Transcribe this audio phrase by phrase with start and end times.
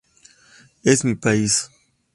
[0.81, 1.69] Es mi país.